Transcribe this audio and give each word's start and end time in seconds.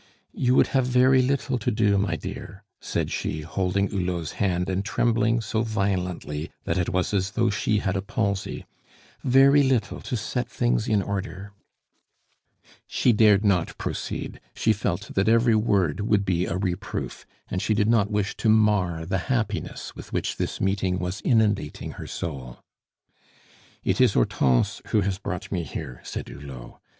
"You 0.33 0.55
would 0.55 0.69
have 0.69 0.87
very 0.87 1.21
little 1.21 1.59
to 1.59 1.69
do, 1.69 1.95
my 1.99 2.15
dear," 2.15 2.63
said 2.79 3.11
she, 3.11 3.41
holding 3.41 3.89
Hulot's 3.89 4.31
hand 4.31 4.67
and 4.67 4.83
trembling 4.83 5.41
so 5.41 5.61
violently 5.61 6.49
that 6.63 6.79
it 6.79 6.89
was 6.89 7.13
as 7.13 7.29
though 7.29 7.51
she 7.51 7.77
had 7.77 7.95
a 7.95 8.01
palsy, 8.01 8.65
"very 9.23 9.61
little 9.61 10.01
to 10.01 10.17
set 10.17 10.49
things 10.49 10.87
in 10.87 11.03
order" 11.03 11.51
She 12.87 13.11
dared 13.13 13.45
not 13.45 13.77
proceed; 13.77 14.39
she 14.55 14.73
felt 14.73 15.13
that 15.13 15.29
every 15.29 15.53
word 15.53 15.99
would 16.01 16.25
be 16.25 16.47
a 16.47 16.57
reproof, 16.57 17.23
and 17.47 17.61
she 17.61 17.75
did 17.75 17.87
not 17.87 18.09
wish 18.09 18.35
to 18.37 18.49
mar 18.49 19.05
the 19.05 19.19
happiness 19.29 19.95
with 19.95 20.11
which 20.11 20.37
this 20.37 20.59
meeting 20.59 20.97
was 20.97 21.21
inundating 21.23 21.91
her 21.91 22.07
soul. 22.07 22.57
"It 23.83 24.01
is 24.01 24.13
Hortense 24.13 24.81
who 24.87 25.01
has 25.01 25.19
brought 25.19 25.51
me 25.51 25.61
here," 25.61 26.01
said 26.03 26.27
Hulot. 26.27 26.79